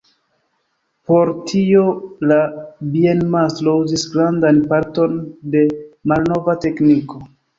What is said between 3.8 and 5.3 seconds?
uzis grandan parton